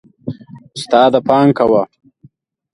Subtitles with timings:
[0.75, 1.83] استاده، پام کوه.